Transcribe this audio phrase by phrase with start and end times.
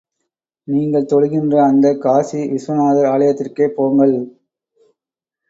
[0.67, 4.15] நீங்கள் தொழுகின்ற அந்தக் காசி விஸ்வநாதர் ஆலயத்திற்கே போங்கள்.